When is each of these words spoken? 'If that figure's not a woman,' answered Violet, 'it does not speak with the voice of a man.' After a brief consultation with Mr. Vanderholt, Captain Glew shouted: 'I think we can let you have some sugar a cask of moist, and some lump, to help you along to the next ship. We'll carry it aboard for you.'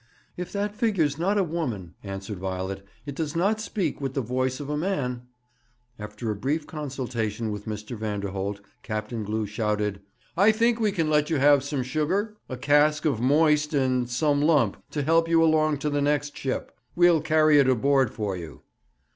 'If 0.35 0.51
that 0.53 0.75
figure's 0.75 1.19
not 1.19 1.37
a 1.37 1.43
woman,' 1.43 1.93
answered 2.03 2.39
Violet, 2.39 2.83
'it 3.05 3.13
does 3.13 3.35
not 3.35 3.61
speak 3.61 4.01
with 4.01 4.15
the 4.15 4.21
voice 4.21 4.59
of 4.59 4.67
a 4.67 4.75
man.' 4.75 5.27
After 5.99 6.31
a 6.31 6.35
brief 6.35 6.65
consultation 6.65 7.51
with 7.51 7.67
Mr. 7.67 7.95
Vanderholt, 7.95 8.61
Captain 8.81 9.23
Glew 9.23 9.45
shouted: 9.45 10.01
'I 10.35 10.53
think 10.53 10.79
we 10.79 10.91
can 10.91 11.07
let 11.07 11.29
you 11.29 11.37
have 11.37 11.63
some 11.63 11.83
sugar 11.83 12.35
a 12.49 12.57
cask 12.57 13.05
of 13.05 13.21
moist, 13.21 13.75
and 13.75 14.09
some 14.09 14.41
lump, 14.41 14.77
to 14.89 15.03
help 15.03 15.29
you 15.29 15.43
along 15.43 15.77
to 15.77 15.89
the 15.91 16.01
next 16.01 16.35
ship. 16.35 16.71
We'll 16.95 17.21
carry 17.21 17.59
it 17.59 17.69
aboard 17.69 18.11
for 18.11 18.35
you.' 18.35 18.63